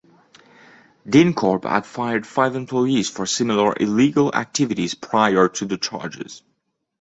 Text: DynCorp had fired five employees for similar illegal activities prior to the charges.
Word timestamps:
DynCorp 1.07 1.63
had 1.69 1.85
fired 1.85 2.25
five 2.25 2.55
employees 2.55 3.07
for 3.07 3.27
similar 3.27 3.75
illegal 3.79 4.33
activities 4.33 4.95
prior 4.95 5.47
to 5.47 5.65
the 5.65 5.77
charges. 5.77 6.41